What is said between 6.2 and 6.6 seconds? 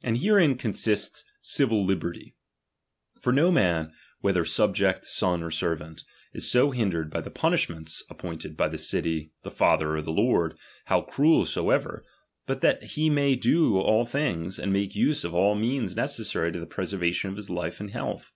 is I